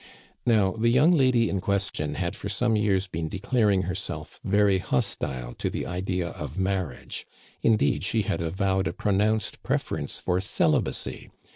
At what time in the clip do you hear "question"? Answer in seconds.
1.61-2.15